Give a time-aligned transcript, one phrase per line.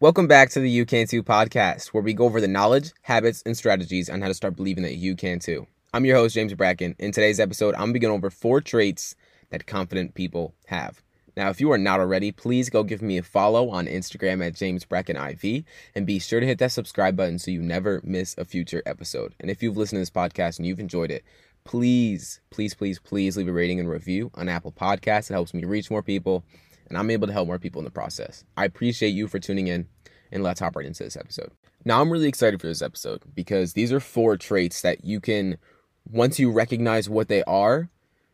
[0.00, 3.42] Welcome back to the You Can Too podcast, where we go over the knowledge, habits,
[3.44, 5.66] and strategies on how to start believing that you can too.
[5.92, 6.96] I'm your host, James Bracken.
[6.98, 9.14] In today's episode, I'm going to be going over four traits
[9.50, 11.02] that confident people have.
[11.36, 14.54] Now, if you are not already, please go give me a follow on Instagram at
[14.54, 15.64] James Bracken IV
[15.94, 19.34] and be sure to hit that subscribe button so you never miss a future episode.
[19.38, 21.24] And if you've listened to this podcast and you've enjoyed it,
[21.64, 25.30] please, please, please, please leave a rating and review on Apple Podcasts.
[25.30, 26.44] It helps me reach more people
[26.90, 28.44] and I'm able to help more people in the process.
[28.56, 29.86] I appreciate you for tuning in,
[30.30, 31.52] and let's hop right into this episode.
[31.84, 35.56] Now, I'm really excited for this episode because these are four traits that you can,
[36.04, 37.88] once you recognize what they are,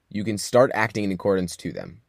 [0.09, 2.01] you can start acting in accordance to them.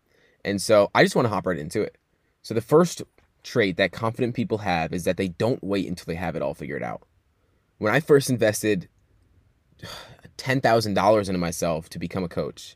[0.43, 1.98] And so I just want to hop right into it.
[2.41, 3.04] So, the first
[3.43, 6.54] trait that confident people have is that they don't wait until they have it all
[6.54, 7.04] figured out.
[7.77, 8.88] When I first invested
[10.38, 12.76] $10,000 into myself to become a coach,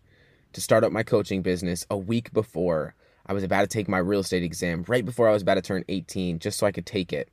[0.54, 2.96] to start up my coaching business a week before
[3.26, 5.62] I was about to take my real estate exam right before I was about to
[5.62, 7.30] turn 18 just so I could take it.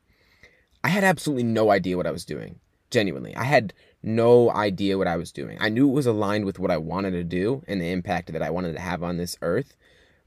[0.85, 2.61] I had absolutely no idea what I was doing.
[2.91, 3.37] Genuinely.
[3.37, 5.59] I had no idea what I was doing.
[5.61, 8.42] I knew it was aligned with what I wanted to do and the impact that
[8.42, 9.77] I wanted to have on this earth.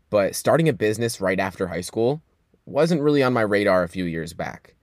[0.10, 2.22] But starting a business right after high school
[2.66, 4.76] wasn't really on my radar a few years back.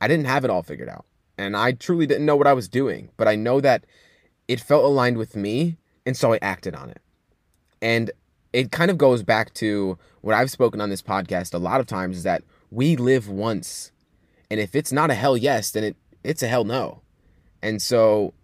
[0.00, 1.06] I didn't have it all figured out.
[1.36, 3.08] And I truly didn't know what I was doing.
[3.16, 3.86] But I know that
[4.48, 5.76] it felt aligned with me.
[6.06, 7.00] And so I acted on it.
[7.80, 8.10] And
[8.52, 11.86] it kind of goes back to what I've spoken on this podcast a lot of
[11.86, 13.92] times is that we live once.
[14.50, 17.02] And if it's not a hell yes, then it, it's a hell no.
[17.62, 18.34] And so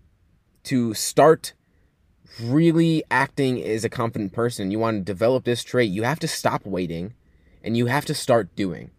[0.65, 1.55] to start
[2.41, 6.29] really acting as a confident person, you want to develop this trait, you have to
[6.29, 7.15] stop waiting
[7.63, 8.91] and you have to start doing.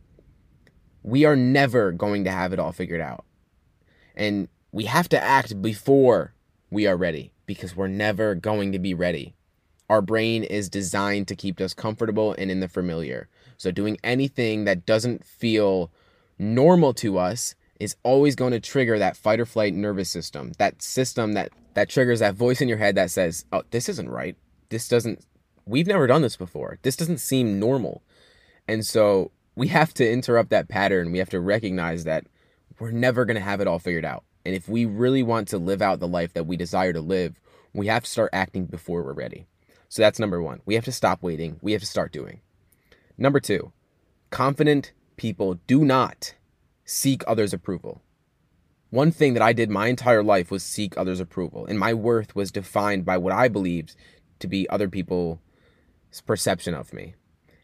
[1.04, 3.26] We are never going to have it all figured out.
[4.16, 6.34] And we have to act before
[6.72, 9.36] we are ready because we're never going to be ready.
[9.90, 13.28] Our brain is designed to keep us comfortable and in the familiar.
[13.58, 15.92] So, doing anything that doesn't feel
[16.40, 20.82] normal to us is always going to trigger that fight or flight nervous system, that
[20.82, 24.38] system that, that triggers that voice in your head that says, Oh, this isn't right.
[24.70, 25.26] This doesn't,
[25.66, 26.80] we've never done this before.
[26.84, 28.02] This doesn't seem normal.
[28.68, 31.12] And so, we have to interrupt that pattern.
[31.12, 32.26] We have to recognize that
[32.80, 34.24] we're never going to have it all figured out.
[34.46, 37.40] And if we really want to live out the life that we desire to live,
[37.74, 39.46] we have to start acting before we're ready.
[39.88, 40.62] So that's number one.
[40.66, 41.60] We have to stop waiting.
[41.62, 42.42] We have to start doing.
[43.18, 43.72] Number two,
[44.30, 46.34] confident people do not
[46.86, 48.02] seek others' approval.
[48.90, 52.36] One thing that I did my entire life was seek others' approval, and my worth
[52.36, 53.96] was defined by what I believed
[54.40, 55.38] to be other people's
[56.26, 57.16] perception of me.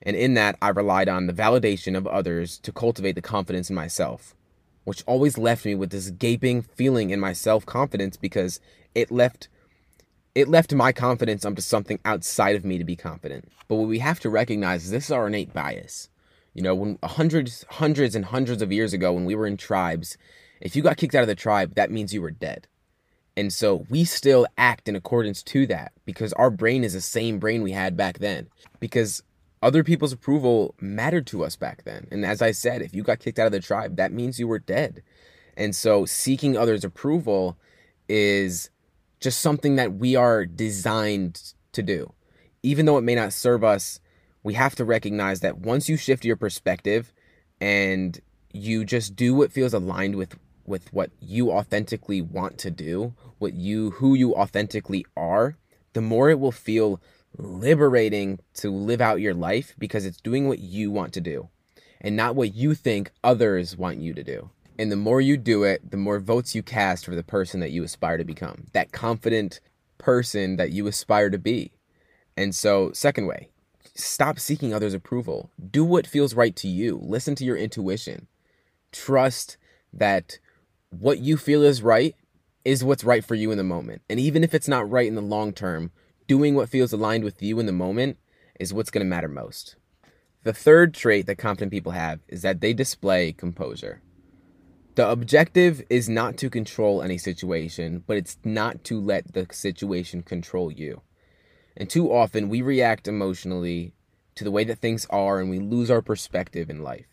[0.01, 3.75] And in that, I relied on the validation of others to cultivate the confidence in
[3.75, 4.36] myself,
[4.87, 8.61] which always left me with this gaping feeling in my self confidence because
[8.95, 9.49] it left
[10.33, 13.51] it left my confidence up to something outside of me to be confident.
[13.67, 16.07] But what we have to recognize is this is our innate bias.
[16.53, 20.17] You know, when hundreds, hundreds and hundreds of years ago, when we were in tribes,
[20.61, 22.69] if you got kicked out of the tribe, that means you were dead.
[23.35, 27.39] And so we still act in accordance to that because our brain is the same
[27.39, 28.47] brain we had back then.
[28.79, 29.21] Because
[29.61, 32.07] other people's approval mattered to us back then.
[32.11, 34.47] And as I said, if you got kicked out of the tribe, that means you
[34.47, 35.01] were dead.
[35.55, 37.57] And so seeking others' approval
[38.07, 38.69] is
[39.19, 42.13] just something that we are designed to do.
[42.61, 43.99] Even though it may not serve us,
[44.43, 47.11] we have to recognize that once you shift your perspective
[47.59, 48.19] and
[48.53, 53.53] you just do what feels aligned with with what you authentically want to do, what
[53.53, 55.55] you who you authentically are,
[55.93, 57.01] the more it will feel
[57.37, 61.49] liberating to live out your life because it's doing what you want to do
[62.01, 64.49] and not what you think others want you to do.
[64.79, 67.71] And the more you do it, the more votes you cast for the person that
[67.71, 69.59] you aspire to become, that confident
[69.97, 71.71] person that you aspire to be.
[72.35, 73.49] And so, second way,
[73.95, 75.49] stop seeking others' approval.
[75.71, 76.99] Do what feels right to you.
[77.01, 78.27] Listen to your intuition.
[78.91, 79.57] Trust
[79.91, 80.37] that
[80.89, 82.15] what you feel is right
[82.63, 84.03] is what's right for you in the moment.
[84.09, 85.91] And even if it's not right in the long term,
[86.27, 88.17] doing what feels aligned with you in the moment
[88.59, 89.75] is what's going to matter most.
[90.43, 94.01] The third trait that confident people have is that they display composure.
[94.95, 100.23] The objective is not to control any situation, but it's not to let the situation
[100.23, 101.01] control you.
[101.75, 103.93] And too often we react emotionally
[104.35, 107.05] to the way that things are and we lose our perspective in life.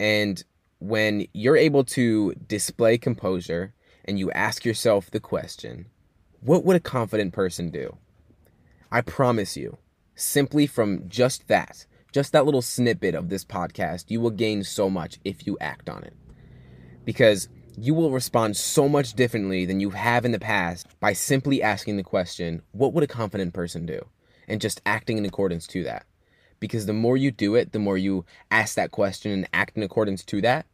[0.00, 0.42] And
[0.80, 3.74] when you're able to display composure
[4.04, 5.86] and you ask yourself the question,
[6.42, 7.96] what would a confident person do?
[8.90, 9.78] I promise you,
[10.14, 14.90] simply from just that, just that little snippet of this podcast, you will gain so
[14.90, 16.14] much if you act on it
[17.04, 17.48] because
[17.78, 21.96] you will respond so much differently than you have in the past by simply asking
[21.96, 24.06] the question, What would a confident person do?
[24.48, 26.04] and just acting in accordance to that.
[26.58, 29.84] Because the more you do it, the more you ask that question and act in
[29.84, 30.66] accordance to that,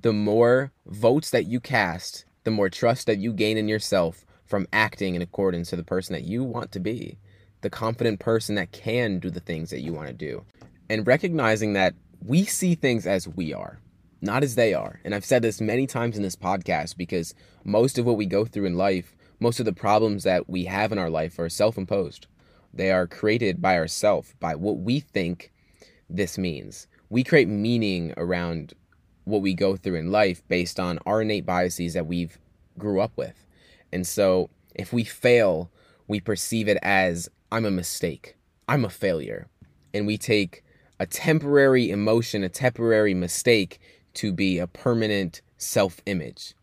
[0.00, 4.66] the more votes that you cast, the more trust that you gain in yourself from
[4.72, 7.18] acting in accordance to the person that you want to be,
[7.60, 10.44] the confident person that can do the things that you want to do.
[10.88, 11.94] And recognizing that
[12.24, 13.80] we see things as we are,
[14.20, 15.00] not as they are.
[15.04, 17.34] And I've said this many times in this podcast because
[17.64, 20.92] most of what we go through in life, most of the problems that we have
[20.92, 22.26] in our life are self imposed.
[22.72, 25.52] They are created by ourselves, by what we think
[26.08, 26.86] this means.
[27.08, 28.74] We create meaning around
[29.24, 32.38] what we go through in life based on our innate biases that we've
[32.78, 33.44] grew up with.
[33.92, 35.70] And so if we fail,
[36.06, 38.36] we perceive it as I'm a mistake.
[38.68, 39.48] I'm a failure.
[39.94, 40.64] And we take
[40.98, 43.80] a temporary emotion, a temporary mistake
[44.14, 46.54] to be a permanent self image.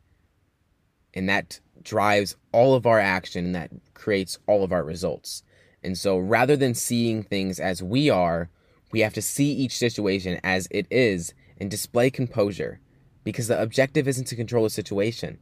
[1.13, 5.43] And that drives all of our action and that creates all of our results.
[5.83, 8.49] And so rather than seeing things as we are,
[8.91, 12.79] we have to see each situation as it is and display composure
[13.23, 15.39] because the objective isn't to control a situation,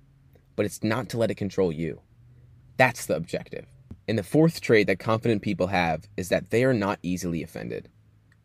[0.62, 2.02] but it's not to let it control you.
[2.78, 3.66] That's the objective.
[4.08, 7.90] And the fourth trait that confident people have is that they are not easily offended.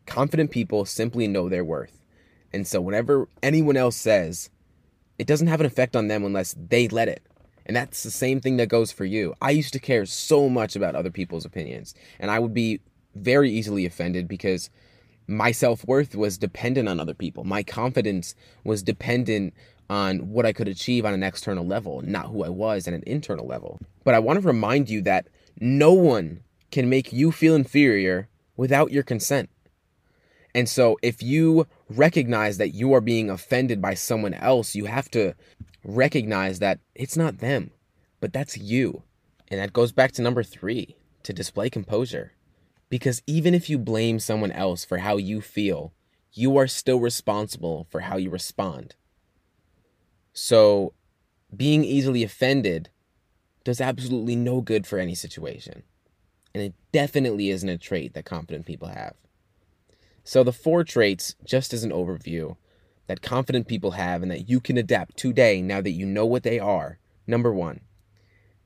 [0.07, 2.03] Confident people simply know their worth.
[2.51, 4.49] And so whenever anyone else says,
[5.19, 7.21] it doesn't have an effect on them unless they let it.
[7.67, 9.35] And that's the same thing that goes for you.
[9.39, 12.79] I used to care so much about other people's opinions, and I would be
[13.13, 14.71] very easily offended because
[15.27, 17.43] my self worth was dependent on other people.
[17.43, 18.33] My confidence
[18.63, 19.53] was dependent
[19.89, 23.03] on what I could achieve on an external level, not who I was at an
[23.07, 23.79] internal level.
[24.03, 25.27] But I want to remind you that
[25.59, 26.41] no one
[26.71, 29.49] can make you feel inferior without your consent.
[30.53, 35.09] And so if you recognize that you are being offended by someone else, you have
[35.11, 35.35] to
[35.83, 37.71] recognize that it's not them,
[38.19, 39.03] but that's you.
[39.49, 42.33] And that goes back to number three to display composure.
[42.89, 45.93] Because even if you blame someone else for how you feel,
[46.33, 48.95] you are still responsible for how you respond.
[50.39, 50.93] So,
[51.55, 52.89] being easily offended
[53.63, 55.81] does absolutely no good for any situation.
[56.53, 59.15] And it definitely isn't a trait that confident people have.
[60.23, 62.55] So, the four traits, just as an overview,
[63.07, 66.43] that confident people have and that you can adapt today now that you know what
[66.43, 66.99] they are.
[67.25, 67.79] Number one,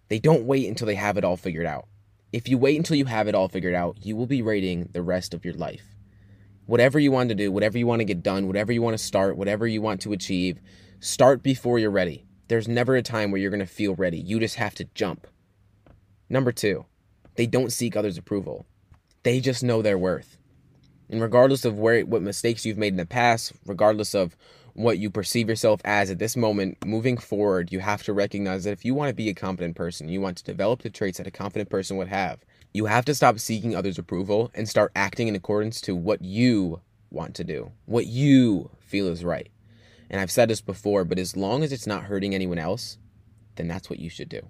[0.09, 1.87] they don't wait until they have it all figured out.
[2.33, 5.01] If you wait until you have it all figured out, you will be rating the
[5.01, 6.00] rest of your life.
[6.65, 9.03] Whatever you want to do, whatever you want to get done, whatever you want to
[9.03, 10.59] start, whatever you want to achieve,
[10.99, 12.25] start before you're ready.
[12.47, 14.17] There's never a time where you're going to feel ready.
[14.17, 15.27] You just have to jump.
[16.29, 16.85] Number two,
[17.35, 18.65] they don't seek others' approval.
[19.23, 20.37] They just know their worth.
[21.09, 24.37] And regardless of where what mistakes you've made in the past, regardless of
[24.73, 28.71] what you perceive yourself as at this moment, moving forward, you have to recognize that
[28.71, 31.27] if you want to be a confident person, you want to develop the traits that
[31.27, 32.39] a confident person would have,
[32.73, 36.81] you have to stop seeking others' approval and start acting in accordance to what you
[37.09, 39.49] want to do, what you feel is right.
[40.09, 42.97] And I've said this before, but as long as it's not hurting anyone else,
[43.55, 44.41] then that's what you should do.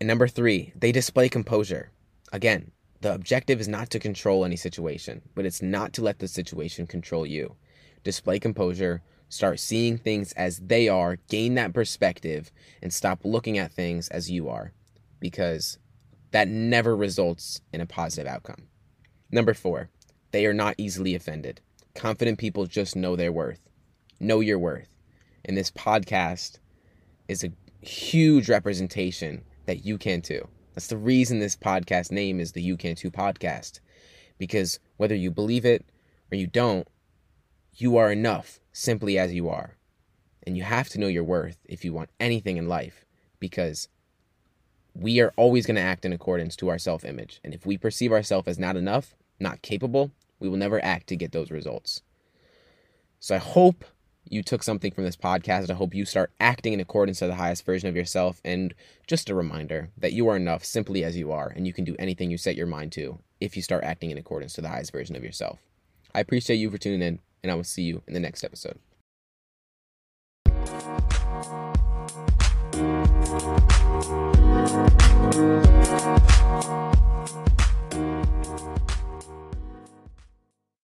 [0.00, 1.90] And number three, they display composure.
[2.32, 2.70] Again,
[3.00, 6.86] the objective is not to control any situation, but it's not to let the situation
[6.86, 7.56] control you.
[8.02, 9.02] Display composure,
[9.34, 14.30] Start seeing things as they are, gain that perspective, and stop looking at things as
[14.30, 14.72] you are
[15.18, 15.78] because
[16.34, 18.66] that never results in a positive outcome.
[19.30, 19.88] Number four,
[20.32, 21.60] they are not easily offended.
[21.94, 23.60] Confident people just know their worth.
[24.18, 24.96] Know your worth.
[25.44, 26.58] And this podcast
[27.28, 27.52] is a
[27.86, 30.48] huge representation that you can too.
[30.74, 33.78] That's the reason this podcast name is the You Can Too podcast.
[34.36, 35.86] Because whether you believe it
[36.32, 36.88] or you don't,
[37.76, 39.76] you are enough simply as you are.
[40.44, 43.04] And you have to know your worth if you want anything in life
[43.38, 43.88] because
[44.94, 47.40] we are always going to act in accordance to our self image.
[47.44, 51.16] And if we perceive ourselves as not enough, not capable, we will never act to
[51.16, 52.02] get those results.
[53.18, 53.84] So I hope
[54.28, 55.70] you took something from this podcast.
[55.70, 58.40] I hope you start acting in accordance to the highest version of yourself.
[58.44, 58.74] And
[59.06, 61.96] just a reminder that you are enough simply as you are, and you can do
[61.98, 64.92] anything you set your mind to if you start acting in accordance to the highest
[64.92, 65.58] version of yourself.
[66.14, 68.78] I appreciate you for tuning in and I will see you in the next episode.
[74.74, 74.98] Thank
[76.66, 76.93] you.